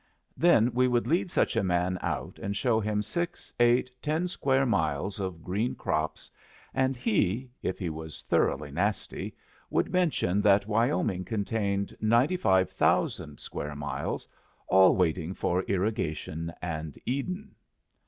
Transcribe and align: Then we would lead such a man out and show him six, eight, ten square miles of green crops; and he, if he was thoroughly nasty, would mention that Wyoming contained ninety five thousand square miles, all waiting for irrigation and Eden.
Then 0.35 0.71
we 0.73 0.87
would 0.87 1.05
lead 1.05 1.29
such 1.29 1.55
a 1.55 1.61
man 1.63 1.99
out 2.01 2.39
and 2.39 2.57
show 2.57 2.79
him 2.79 3.03
six, 3.03 3.53
eight, 3.59 3.91
ten 4.01 4.27
square 4.27 4.65
miles 4.65 5.19
of 5.19 5.43
green 5.43 5.75
crops; 5.75 6.31
and 6.73 6.97
he, 6.97 7.51
if 7.61 7.77
he 7.77 7.91
was 7.91 8.23
thoroughly 8.23 8.71
nasty, 8.71 9.35
would 9.69 9.93
mention 9.93 10.41
that 10.41 10.65
Wyoming 10.65 11.23
contained 11.23 11.95
ninety 12.01 12.35
five 12.35 12.71
thousand 12.71 13.39
square 13.39 13.75
miles, 13.75 14.27
all 14.67 14.95
waiting 14.95 15.35
for 15.35 15.61
irrigation 15.65 16.51
and 16.63 16.97
Eden. 17.05 17.53